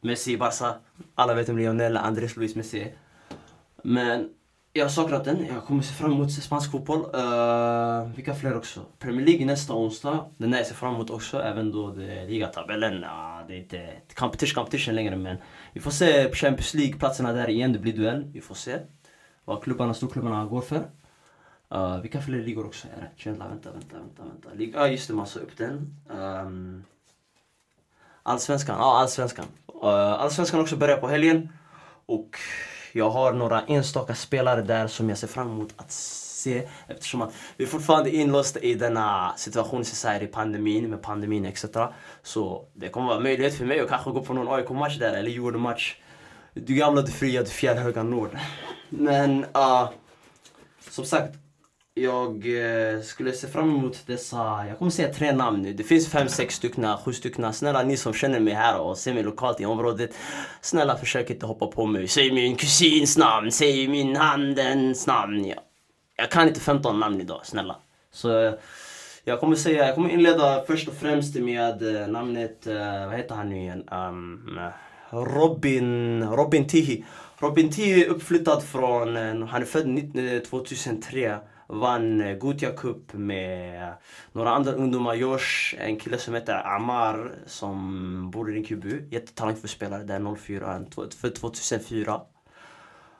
Messi 0.00 0.32
i 0.32 0.36
Barca. 0.36 0.74
Alla 1.14 1.34
vet 1.34 1.48
om 1.48 1.58
Lionel 1.58 1.96
Andres 1.96 2.36
Luis 2.36 2.56
Messi 2.56 2.92
Men 3.82 4.28
jag 4.76 4.84
har 4.84 4.90
saknat 4.90 5.24
den. 5.24 5.46
Jag 5.46 5.64
kommer 5.64 5.82
se 5.82 5.94
fram 5.94 6.12
emot 6.12 6.32
spansk 6.32 6.70
fotboll. 6.70 7.14
Eh, 7.14 7.20
uh, 7.20 8.14
vilka 8.14 8.34
fler 8.34 8.56
också? 8.56 8.80
Premier 8.98 9.26
League 9.26 9.46
nästa 9.46 9.74
onsdag. 9.74 10.24
Den 10.36 10.50
där 10.50 10.58
jag 10.58 10.66
ser 10.66 10.74
fram 10.74 10.94
emot 10.94 11.10
också, 11.10 11.42
även 11.42 11.72
då 11.72 11.90
det 11.90 12.12
är 12.12 12.28
ligatabellen. 12.28 13.04
Uh, 13.04 13.46
det 13.48 13.54
är 13.54 13.58
inte 13.58 13.88
competition, 14.14 14.54
competition 14.54 14.94
längre, 14.94 15.16
men 15.16 15.36
vi 15.72 15.80
får 15.80 15.90
se 15.90 16.34
Champions 16.34 16.74
League-platserna 16.74 17.32
där 17.32 17.50
igen. 17.50 17.72
Det 17.72 17.78
blir 17.78 17.92
duell. 17.92 18.24
Vi 18.32 18.40
får 18.40 18.54
se 18.54 18.78
vad 19.44 19.62
klubbarna, 19.62 19.94
storklubbarna 19.94 20.44
går 20.44 20.60
för. 20.60 20.82
Eh, 21.70 21.94
uh, 21.94 22.00
vilka 22.00 22.20
fler 22.20 22.38
ligor 22.38 22.66
också 22.66 22.88
är 22.88 23.00
det? 23.00 23.30
Vänta, 23.30 23.48
vänta, 23.48 23.70
vänta, 23.70 23.96
vänta. 23.96 24.48
vänta. 24.48 24.78
Ja, 24.78 24.86
uh, 24.86 24.92
just 24.92 25.08
det, 25.08 25.14
man 25.14 25.26
sa 25.26 25.40
upp 25.40 25.56
den. 25.56 25.96
Um, 26.08 26.84
Allsvenskan, 28.22 28.76
ja 28.78 28.98
Allsvenskan. 29.00 29.46
Uh, 29.82 29.88
Allsvenskan 29.90 30.60
också 30.60 30.76
börjar 30.76 30.96
på 30.96 31.08
helgen. 31.08 31.48
Och 32.06 32.38
jag 32.96 33.10
har 33.10 33.32
några 33.32 33.62
enstaka 33.62 34.14
spelare 34.14 34.62
där 34.62 34.86
som 34.86 35.08
jag 35.08 35.18
ser 35.18 35.26
fram 35.26 35.50
emot 35.50 35.74
att 35.76 35.90
se 35.90 36.68
eftersom 36.86 37.22
att 37.22 37.34
vi 37.56 37.66
fortfarande 37.66 38.16
är 38.16 38.20
inlåsta 38.20 38.60
i 38.60 38.74
denna 38.74 39.34
situation 39.36 39.84
i 40.20 40.26
pandemin, 40.26 40.90
med 40.90 41.02
pandemin 41.02 41.44
etc. 41.44 41.64
Så 42.22 42.64
det 42.72 42.88
kommer 42.88 43.08
vara 43.08 43.20
möjlighet 43.20 43.54
för 43.54 43.64
mig 43.64 43.80
att 43.80 43.88
kanske 43.88 44.10
gå 44.10 44.22
på 44.22 44.34
någon 44.34 44.54
AIK-match 44.54 44.98
där 44.98 45.14
eller 45.14 45.30
Djurgården-match. 45.30 45.96
Du 46.52 46.74
gamla, 46.74 47.02
du 47.02 47.12
fria, 47.12 47.42
du 47.42 47.50
fjällhöga 47.50 48.02
nord. 48.02 48.38
Men 48.88 49.44
uh, 49.44 49.90
som 50.90 51.04
sagt, 51.04 51.34
jag 51.94 52.46
eh, 52.46 53.00
skulle 53.00 53.32
se 53.32 53.46
fram 53.46 53.70
emot 53.70 54.06
dessa, 54.06 54.64
jag 54.68 54.78
kommer 54.78 54.90
säga 54.90 55.12
tre 55.12 55.32
namn 55.32 55.62
nu. 55.62 55.72
Det 55.72 55.84
finns 55.84 56.08
fem, 56.08 56.28
sex 56.28 56.54
stycken, 56.54 56.96
sju 57.04 57.12
stycken. 57.12 57.52
Snälla 57.52 57.82
ni 57.82 57.96
som 57.96 58.12
känner 58.12 58.40
mig 58.40 58.54
här 58.54 58.80
och 58.80 58.98
ser 58.98 59.14
mig 59.14 59.22
lokalt 59.22 59.60
i 59.60 59.64
området. 59.64 60.10
Snälla 60.60 60.96
försök 60.96 61.30
inte 61.30 61.46
hoppa 61.46 61.66
på 61.66 61.86
mig. 61.86 62.08
Säg 62.08 62.32
min 62.32 62.56
kusins 62.56 63.18
namn, 63.18 63.52
säg 63.52 63.88
min 63.88 64.16
handens 64.16 65.06
namn. 65.06 65.44
Jag, 65.44 65.58
jag 66.16 66.30
kan 66.30 66.48
inte 66.48 66.60
15 66.60 67.00
namn 67.00 67.20
idag, 67.20 67.40
snälla. 67.44 67.76
Så 68.12 68.58
jag 69.24 69.40
kommer 69.40 69.56
säga, 69.56 69.86
jag 69.86 69.94
kommer 69.94 70.10
inleda 70.10 70.64
först 70.66 70.88
och 70.88 70.94
främst 70.94 71.34
med 71.34 72.02
eh, 72.02 72.08
namnet, 72.08 72.66
eh, 72.66 73.06
vad 73.06 73.16
heter 73.16 73.34
han 73.34 73.48
nu 73.48 73.56
igen? 73.56 73.88
Um, 73.90 74.60
Robin, 75.10 76.22
Robin 76.24 76.68
Tihi. 76.68 77.04
Robin 77.38 77.70
Tihi 77.70 78.04
är 78.04 78.08
uppflyttad 78.08 78.62
från, 78.62 79.16
han 79.42 79.62
är 79.62 79.64
född 79.64 80.44
2003 80.50 81.38
vann 81.74 82.18
Gotia 82.18 82.34
Gothia 82.38 82.72
Cup 82.72 83.12
med 83.12 83.82
eh, 83.82 83.94
några 84.32 84.50
andra 84.50 84.72
ungdomar. 84.72 85.14
Josh, 85.14 85.74
en 85.78 85.96
kille 85.96 86.18
som 86.18 86.34
heter 86.34 86.66
Amar 86.76 87.32
som 87.46 88.30
bor 88.30 88.50
i 88.50 88.54
Rinkeby. 88.54 89.08
Jättetalangfull 89.10 89.68
spelare 89.68 90.04
där 90.04 90.34
04, 90.36 90.84
för 91.20 91.30
2004. 91.30 92.20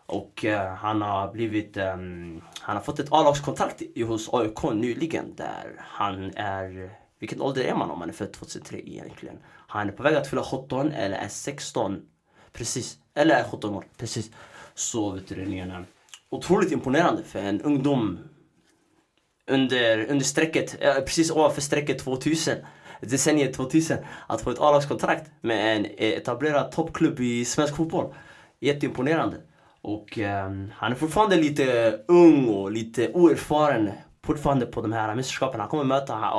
Och 0.07 0.45
uh, 0.45 0.57
han 0.57 1.03
har 1.03 1.33
blivit, 1.33 1.77
um, 1.77 2.43
han 2.61 2.77
har 2.77 2.83
fått 2.83 2.99
ett 2.99 3.13
A-lagskontrakt 3.13 3.83
hos 4.07 4.35
AIK 4.35 4.63
nyligen 4.63 5.35
där 5.35 5.75
han 5.79 6.31
är, 6.37 6.91
vilken 7.19 7.41
ålder 7.41 7.63
är 7.63 7.75
man 7.75 7.91
om 7.91 7.99
man 7.99 8.09
är 8.09 8.13
född 8.13 8.33
2003 8.33 8.79
egentligen? 8.79 9.39
Han 9.47 9.89
är 9.89 9.93
på 9.93 10.03
väg 10.03 10.15
att 10.15 10.27
fylla 10.27 10.43
17 10.43 10.93
eller 10.93 11.17
är 11.17 11.29
16 11.29 12.03
precis, 12.53 12.99
eller 13.15 13.35
är 13.35 13.45
17 13.45 13.75
år 13.75 13.85
precis. 13.97 14.31
Så 14.75 15.11
vet 15.11 15.29
du 15.29 15.35
det, 15.35 15.85
otroligt 16.31 16.73
imponerande 16.73 17.23
för 17.23 17.39
en 17.39 17.61
ungdom 17.61 18.19
under, 19.51 20.11
under 20.11 20.25
strecket, 20.25 20.77
eh, 20.81 20.95
precis 20.95 21.31
ovanför 21.31 21.61
strecket 21.61 21.99
2000 21.99 22.55
decenniet 23.01 23.55
2000 23.55 23.99
att 24.27 24.41
få 24.41 24.51
ett 24.51 24.61
A-lagskontrakt 24.61 25.31
med 25.41 25.77
en 25.77 25.87
etablerad 25.99 26.73
toppklubb 26.73 27.21
i 27.21 27.45
svensk 27.45 27.77
fotboll. 27.77 28.15
Jätteimponerande. 28.61 29.37
Och 29.81 30.19
um, 30.19 30.73
han 30.77 30.93
är 30.93 30.97
fortfarande 30.97 31.37
lite 31.37 31.99
ung 32.09 32.49
och 32.49 32.73
lite 32.73 33.13
oerfaren 33.13 33.91
fortfarande 34.25 34.67
på 34.67 34.81
de 34.81 34.93
här 34.93 35.15
mästerskapen. 35.15 35.61
Han 35.61 35.69
kommer 35.69 35.85
möta, 35.85 36.31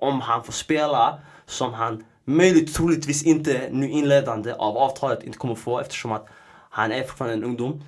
om 0.00 0.20
han 0.20 0.44
får 0.44 0.52
spela, 0.52 1.18
som 1.46 1.74
han 1.74 2.04
möjligt 2.24 2.74
troligtvis 2.74 3.22
inte 3.22 3.68
nu 3.70 3.90
inledande 3.90 4.52
av 4.52 4.78
avtalet 4.78 5.22
inte 5.22 5.38
kommer 5.38 5.54
få 5.54 5.80
eftersom 5.80 6.12
att 6.12 6.26
han 6.70 6.92
är 6.92 7.02
fortfarande 7.02 7.36
en 7.36 7.44
ungdom. 7.44 7.84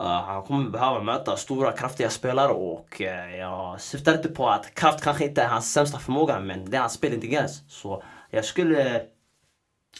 Uh, 0.00 0.06
han 0.06 0.42
kommer 0.42 0.70
behöva 0.70 1.02
möta 1.02 1.36
stora 1.36 1.72
kraftiga 1.72 2.10
spelare 2.10 2.52
och 2.52 3.00
uh, 3.00 3.36
jag 3.36 3.80
syftar 3.80 4.14
inte 4.14 4.28
på 4.28 4.48
att 4.48 4.74
kraft 4.74 5.04
kanske 5.04 5.24
inte 5.24 5.42
är 5.42 5.48
hans 5.48 5.72
sämsta 5.72 5.98
förmåga 5.98 6.40
men 6.40 6.70
det 6.70 6.76
är 6.76 6.80
hans 6.80 6.92
spelintelligens. 6.92 7.62
Så 7.68 8.02
jag 8.30 8.44
skulle 8.44 9.02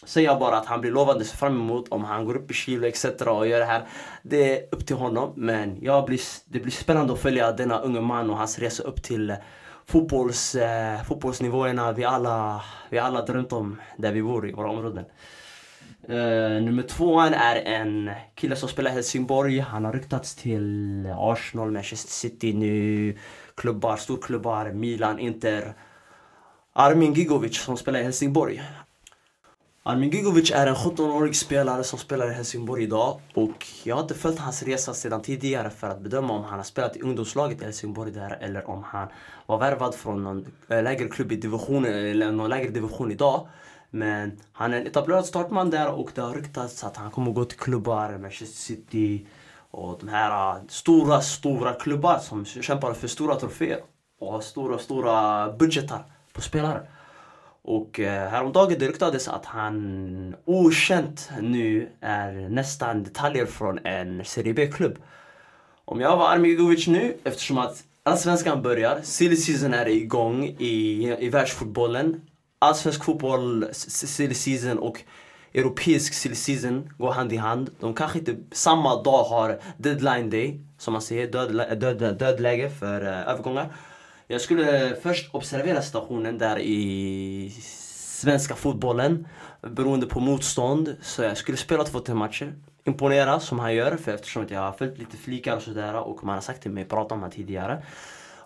säga 0.05 0.37
bara 0.37 0.57
att 0.57 0.67
han 0.67 0.81
blir 0.81 0.91
lovande 0.91 1.25
se 1.25 1.37
fram 1.37 1.61
emot 1.61 1.89
om 1.89 2.05
han 2.05 2.25
går 2.25 2.37
upp 2.37 2.51
i 2.51 2.55
kilo 2.55 2.87
etc 2.87 3.05
och 3.05 3.47
gör 3.47 3.59
det 3.59 3.65
här. 3.65 3.87
Det 4.23 4.59
är 4.59 4.75
upp 4.75 4.87
till 4.87 4.97
honom 4.97 5.33
men 5.37 5.79
jag 5.83 6.05
blir, 6.05 6.21
det 6.45 6.61
blir 6.61 6.73
spännande 6.73 7.13
att 7.13 7.21
följa 7.21 7.53
denna 7.53 7.79
unge 7.79 8.01
man 8.01 8.31
och 8.31 8.37
hans 8.37 8.59
resa 8.59 8.83
upp 8.83 9.03
till 9.03 9.31
eh, 9.31 9.37
fotbolls, 9.87 10.55
uh, 10.55 11.05
fotbollsnivåerna 11.09 11.93
vi 11.93 12.05
alla, 12.05 12.65
vi 12.91 12.99
alla 12.99 13.23
drömt 13.23 13.53
om 13.53 13.81
där 13.97 14.13
vi 14.13 14.23
bor 14.23 14.49
i 14.49 14.53
våra 14.53 14.71
områden. 14.71 15.05
Uh, 16.11 16.63
nummer 16.63 16.83
tvåan 16.83 17.35
är 17.35 17.57
en 17.57 18.11
kille 18.35 18.57
som 18.57 18.69
spelar 18.69 18.91
i 18.91 18.95
Helsingborg. 18.95 19.59
Han 19.59 19.85
har 19.85 19.93
ryktats 19.93 20.35
till 20.35 21.07
Arsenal, 21.17 21.71
Manchester 21.71 22.11
City 22.11 22.53
nu. 22.53 23.17
Klubbar, 23.55 23.97
storklubbar, 23.97 24.73
Milan, 24.73 25.19
Inter. 25.19 25.75
Armin 26.73 27.15
Gigovic 27.15 27.61
som 27.61 27.77
spelar 27.77 28.01
i 28.01 28.03
Helsingborg. 28.03 28.63
Armin 29.85 30.11
Gigovic 30.11 30.51
är 30.51 30.67
en 30.67 30.75
17-årig 30.75 31.37
spelare 31.37 31.85
som 31.85 31.99
spelar 31.99 32.31
i 32.31 32.35
Helsingborg 32.35 32.83
idag. 32.83 33.21
Och 33.35 33.67
jag 33.85 33.97
har 33.97 34.03
inte 34.03 34.15
följt 34.15 34.39
hans 34.39 34.63
resa 34.63 34.95
sedan 34.95 35.23
tidigare 35.23 35.71
för 35.71 35.87
att 35.87 36.01
bedöma 36.01 36.33
om 36.33 36.45
han 36.45 36.59
har 36.59 36.65
spelat 36.65 36.97
i 36.97 37.01
ungdomslaget 37.01 37.61
i 37.63 37.65
Helsingborg 37.65 38.13
där 38.13 38.39
eller 38.41 38.71
om 38.71 38.83
han 38.83 39.09
var 39.47 39.59
värvad 39.59 39.95
från 39.95 40.25
någon 40.25 40.47
eh, 40.69 40.83
lägre 40.83 41.09
klubb 41.09 41.33
i 41.33 41.37
divisionen 41.37 41.95
eller 41.95 42.33
någon 42.33 42.51
lägre 42.51 42.71
division 42.71 43.13
idag. 43.13 43.49
Men 43.95 44.41
han 44.53 44.75
är 44.75 44.81
en 44.81 44.87
etablerad 44.87 45.27
startman 45.27 45.71
där 45.71 45.89
och 45.89 46.11
det 46.15 46.21
har 46.21 46.35
ryktats 46.35 46.85
att 46.85 46.97
han 46.97 47.11
kommer 47.11 47.33
gå 47.33 47.45
till 47.45 47.59
klubbar, 47.59 48.19
Manchester 48.19 48.57
City 48.57 49.27
och 49.71 49.99
de 50.01 50.09
här 50.09 50.57
äh, 50.57 50.63
stora, 50.69 51.21
stora 51.21 51.73
klubbar 51.73 52.19
som 52.19 52.45
kämpar 52.45 52.93
för 52.93 53.09
stora 53.09 53.35
troféer. 53.35 53.81
och 54.21 54.33
har 54.33 54.41
stora, 54.41 54.79
stora 54.79 55.53
budgetar 55.53 56.05
på 56.33 56.41
spelare. 56.41 56.81
Och 57.63 58.01
äh, 58.01 58.29
häromdagen 58.31 58.79
det 58.79 58.89
ryktades 58.89 59.29
att 59.29 59.47
han 59.47 60.37
okänt 60.45 61.31
nu 61.41 61.89
är 62.01 62.49
nästan 62.49 63.05
detaljer 63.05 63.47
från 63.47 63.79
en 63.79 64.25
Serie 64.25 64.55
B-klubb. 64.55 64.99
Om 65.85 66.01
jag 66.01 66.17
var 66.17 66.29
Armin 66.29 66.51
Igovic 66.51 66.87
nu, 66.87 67.17
eftersom 67.25 67.59
att 67.59 67.85
Allsvenskan 68.03 68.63
börjar, 68.63 69.01
silly 69.03 69.37
season 69.37 69.75
är 69.75 69.89
igång 69.89 70.45
i, 70.45 71.09
i 71.19 71.29
världsfotbollen. 71.29 72.21
Allsvensk 72.63 73.05
fotboll, 73.05 73.69
silly 73.73 74.35
season 74.35 74.79
och 74.79 75.03
europeisk 75.55 76.15
silly 76.15 76.35
season 76.35 76.91
går 76.99 77.13
hand 77.13 77.33
i 77.33 77.37
hand. 77.37 77.71
De 77.81 77.95
kanske 77.95 78.19
inte 78.19 78.37
samma 78.53 79.03
dag 79.03 79.25
har 79.25 79.61
deadline 79.77 80.31
day, 80.31 80.61
som 80.79 80.93
man 80.93 81.03
säger, 81.03 81.33
död, 81.33 81.81
död, 81.81 82.19
dödläge 82.19 82.71
för 82.71 83.03
uh, 83.03 83.29
övergångar. 83.29 83.69
Jag 84.27 84.41
skulle 84.41 84.97
först 85.03 85.35
observera 85.35 85.83
situationen 85.83 86.39
där 86.39 86.59
i 86.59 87.51
svenska 88.23 88.55
fotbollen 88.55 89.29
beroende 89.61 90.07
på 90.07 90.21
motstånd. 90.21 90.97
Så 91.03 91.23
jag 91.23 91.37
skulle 91.37 91.59
spela 91.59 91.85
två, 91.85 92.01
tre 92.01 92.15
matcher. 92.15 92.55
Imponera 92.85 93.41
som 93.41 93.59
han 93.59 93.75
gör, 93.75 93.97
för 93.97 94.13
eftersom 94.13 94.43
att 94.43 94.51
jag 94.51 94.61
har 94.61 94.73
följt 94.73 94.99
lite 94.99 95.17
flikar 95.17 95.57
och 95.57 95.63
sådär 95.63 95.95
och 95.95 96.25
man 96.25 96.35
har 96.35 96.43
sagt 96.43 96.63
till 96.63 96.71
mig, 96.71 96.85
prata 96.85 97.15
om 97.15 97.21
honom 97.21 97.33
tidigare. 97.33 97.83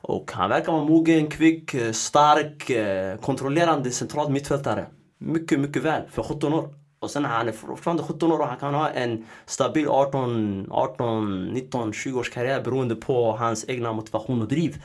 Och 0.01 0.33
han 0.33 0.51
verkar 0.51 0.73
vara 0.73 0.85
mogen, 0.85 1.27
kvick, 1.27 1.75
eh, 1.75 1.93
stark, 1.93 2.71
eh, 2.71 3.19
kontrollerande 3.19 3.91
central 3.91 4.33
mittfältare. 4.33 4.87
Mycket, 5.19 5.61
mycket 5.61 5.83
väl 5.83 6.03
för 6.11 6.23
17 6.23 6.53
år. 6.53 6.75
Och 6.99 7.11
sen 7.11 7.25
han 7.25 7.49
är 7.49 7.53
fortfarande 7.53 8.03
17 8.03 8.33
år 8.33 8.39
och 8.39 8.47
han 8.47 8.59
kan 8.59 8.75
ha 8.75 8.91
en 8.91 9.27
stabil 9.47 9.89
18, 9.89 10.69
18 10.71 11.45
19, 11.45 11.93
20 11.93 12.19
års 12.19 12.31
karriär 12.31 12.61
beroende 12.61 12.97
på 12.97 13.33
hans 13.33 13.69
egna 13.69 13.93
motivation 13.93 14.43
och 14.43 14.49
driv. 14.49 14.83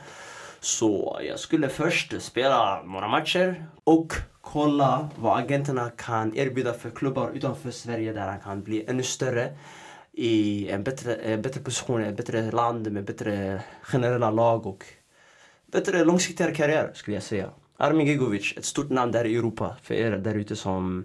Så 0.60 1.20
jag 1.22 1.38
skulle 1.38 1.68
först 1.68 2.22
spela 2.22 2.82
några 2.82 3.08
matcher 3.08 3.66
och 3.84 4.12
kolla 4.40 5.08
vad 5.16 5.38
agenterna 5.38 5.90
kan 5.90 6.36
erbjuda 6.36 6.72
för 6.72 6.90
klubbar 6.90 7.30
utanför 7.34 7.70
Sverige 7.70 8.12
där 8.12 8.26
han 8.26 8.40
kan 8.40 8.62
bli 8.62 8.84
ännu 8.88 9.02
större 9.02 9.48
i 10.12 10.68
en 10.68 10.82
bättre, 10.82 11.14
en 11.14 11.42
bättre 11.42 11.60
position, 11.60 12.02
ett 12.02 12.16
bättre 12.16 12.50
land 12.50 12.92
med 12.92 13.04
bättre 13.04 13.62
generella 13.82 14.30
lag 14.30 14.66
och 14.66 14.84
bättre 15.72 16.04
långsiktigare 16.04 16.54
karriär 16.54 16.90
skulle 16.94 17.16
jag 17.16 17.22
säga. 17.22 17.50
Armin 17.76 18.06
Gigovic, 18.06 18.54
ett 18.56 18.64
stort 18.64 18.90
namn 18.90 19.12
där 19.12 19.24
i 19.24 19.36
Europa 19.36 19.76
för 19.82 19.94
er 19.94 20.10
där 20.10 20.34
ute 20.34 20.56
som 20.56 21.04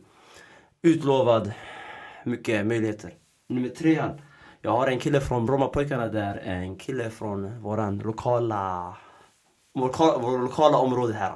utlovad 0.81 1.51
mycket 2.23 2.65
möjligheter. 2.65 3.13
Nummer 3.49 3.69
trean. 3.69 4.21
Jag 4.61 4.71
har 4.71 4.87
en 4.87 4.99
kille 4.99 5.21
från 5.21 5.45
Brommapojkarna 5.45 6.07
där, 6.07 6.37
en 6.37 6.75
kille 6.75 7.09
från 7.09 7.61
våran 7.61 7.97
lokala 7.97 8.95
vår, 9.73 10.19
vår 10.21 10.37
lokala 10.39 10.77
område 10.77 11.13
här. 11.13 11.33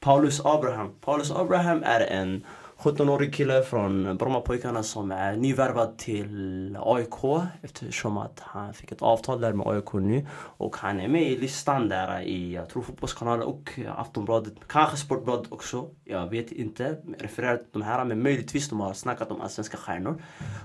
Paulus 0.00 0.40
Abraham. 0.44 0.94
Paulus 1.00 1.30
Abraham 1.30 1.82
är 1.84 2.00
en 2.00 2.44
17-årig 2.84 3.34
kille 3.34 3.62
från 3.62 4.16
Brommapojkarna 4.16 4.82
som 4.82 5.10
är 5.10 5.36
nyvärvad 5.36 5.98
till 5.98 6.76
AIK 6.80 7.44
eftersom 7.62 8.18
att 8.18 8.40
han 8.40 8.74
fick 8.74 8.92
ett 8.92 9.02
avtal 9.02 9.40
där 9.40 9.52
med 9.52 9.66
AIK 9.66 9.92
nu. 9.92 10.26
Och 10.34 10.76
han 10.76 11.00
är 11.00 11.08
med 11.08 11.22
i 11.22 11.36
listan 11.36 11.88
där 11.88 12.20
i, 12.20 12.54
jag 12.54 12.68
tror 12.68 12.82
Fotbollskanalen 12.82 13.46
och 13.46 13.78
Aftonbladet, 13.96 14.54
kanske 14.66 14.96
Sportbladet 14.96 15.52
också. 15.52 15.90
Jag 16.04 16.30
vet 16.30 16.52
inte, 16.52 16.96
refererar 17.18 17.56
till 17.56 17.66
de 17.72 17.82
här, 17.82 18.04
men 18.04 18.22
möjligtvis 18.22 18.68
de 18.68 18.80
har 18.80 18.92
snackat 18.92 19.30
om 19.30 19.40
allsvenska 19.40 19.76
stjärnor. 19.76 20.22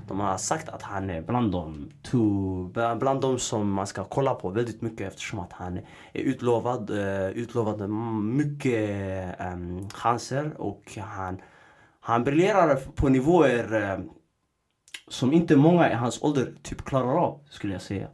De 0.08 0.20
har 0.20 0.38
sagt 0.38 0.70
att 0.70 0.82
han 0.82 1.10
är 1.10 1.22
bland 1.22 1.52
dem, 1.52 1.90
to, 2.02 2.64
bland 3.00 3.22
dem 3.22 3.40
som 3.40 3.72
man 3.72 3.88
ska 3.88 4.04
kolla 4.04 4.34
på 4.34 4.50
väldigt 4.50 4.82
mycket 4.82 5.08
eftersom 5.08 5.40
att 5.40 5.54
han 5.54 5.78
är 6.14 6.22
utlovad, 6.22 6.90
eh, 6.90 7.30
utlovad 7.30 7.90
mycket 8.24 9.40
um, 9.40 9.90
chanser 9.90 10.52
och 10.58 10.98
han, 10.98 11.42
han 12.10 12.24
briljerar 12.24 12.76
på 12.96 13.10
nivåer 13.10 13.84
eh, 13.84 14.00
som 15.08 15.34
inte 15.34 15.56
många 15.56 15.92
i 15.92 15.94
hans 15.94 16.24
ålder 16.24 16.54
typ 16.64 16.86
klarar 16.86 17.18
av, 17.18 17.40
skulle 17.50 17.74
jag 17.74 17.82
säga. 17.82 18.08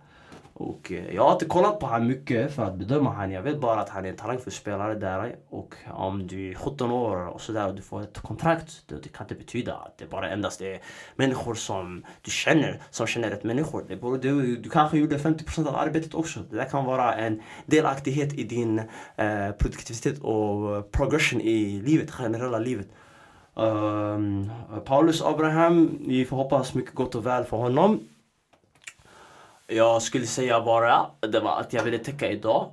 Och 0.54 0.92
eh, 0.92 1.16
jag 1.16 1.24
har 1.24 1.34
inte 1.34 1.46
kollat 1.46 1.80
på 1.80 1.86
honom 1.86 2.08
mycket 2.08 2.56
för 2.56 2.64
att 2.64 2.76
bedöma 2.76 3.10
honom. 3.10 3.32
Jag 3.32 3.42
vet 3.42 3.62
bara 3.62 3.82
att 3.82 3.90
han 3.90 4.06
är 4.06 4.10
en 4.10 4.16
talangfull 4.16 4.54
spelare 4.54 4.96
där. 4.96 5.36
Och 5.50 5.76
om 5.92 6.28
du 6.28 6.52
är 6.52 6.56
17 6.56 6.92
år 6.92 7.28
och 7.28 7.42
sådär 7.42 7.68
och 7.68 7.76
du 7.76 7.82
får 7.82 8.02
ett 8.02 8.20
kontrakt, 8.20 8.84
det 8.88 9.14
kan 9.14 9.24
inte 9.24 9.36
betyda 9.36 9.76
att 9.76 9.98
det 9.98 10.10
bara 10.10 10.30
endast 10.30 10.62
är 10.62 10.80
människor 11.16 11.56
som 11.56 12.06
du 12.22 12.32
känner, 12.32 12.82
som 12.90 13.08
känner 13.08 13.30
rätt 13.30 13.44
människor. 13.44 13.86
Det 13.88 14.18
du, 14.18 14.56
du 14.56 14.70
kanske 14.70 14.98
gjorde 14.98 15.18
50% 15.18 15.68
av 15.68 15.76
arbetet 15.76 16.14
också. 16.14 16.40
Det 16.50 16.56
där 16.56 16.70
kan 16.70 16.86
vara 16.86 17.16
en 17.16 17.42
delaktighet 17.66 18.34
i 18.34 18.44
din 18.44 18.80
eh, 19.16 19.52
produktivitet 19.60 20.20
och 20.20 20.92
progression 20.92 21.42
i 21.42 21.82
livet, 21.86 22.12
generella 22.12 22.60
livet. 22.60 22.88
Ehm, 23.56 24.52
Paulus 24.86 25.22
Abraham, 25.22 26.00
vi 26.08 26.26
får 26.26 26.38
hoppas 26.38 26.74
mycket 26.74 26.94
gott 26.96 27.16
och 27.16 27.26
väl 27.26 27.44
för 27.44 27.58
honom. 27.58 28.00
Jag 29.68 30.02
skulle 30.02 30.28
säga 30.28 30.62
bara, 30.62 31.06
det 31.20 31.40
var 31.40 31.52
allt 31.52 31.74
jag 31.74 31.84
ville 31.84 31.98
täcka 31.98 32.32
idag. 32.32 32.70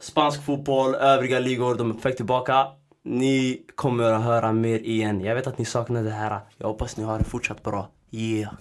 Spansk 0.00 0.44
fotboll, 0.44 0.94
övriga 0.94 1.38
ligor, 1.38 1.74
de 1.74 1.90
är 1.90 1.94
på 1.94 2.00
väg 2.00 2.16
tillbaka. 2.16 2.66
Ni 3.02 3.62
kommer 3.74 4.12
att 4.12 4.22
höra 4.22 4.52
mer 4.52 4.78
igen. 4.78 5.20
Jag 5.20 5.34
vet 5.34 5.46
att 5.46 5.58
ni 5.58 5.64
saknar 5.64 6.02
det 6.02 6.10
här. 6.10 6.40
Jag 6.56 6.66
hoppas 6.66 6.96
ni 6.96 7.04
har 7.04 7.18
det 7.18 7.24
fortsatt 7.24 7.62
bra. 7.62 7.88
Yeah. 8.10 8.54